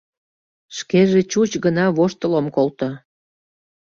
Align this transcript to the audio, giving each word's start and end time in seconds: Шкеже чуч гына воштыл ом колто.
Шкеже 0.77 1.21
чуч 1.31 1.51
гына 1.65 1.85
воштыл 1.97 2.31
ом 2.39 2.47
колто. 2.55 2.89